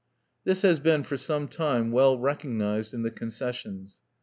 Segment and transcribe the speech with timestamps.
[0.45, 3.99] This has been for some time well recognized in the concessions.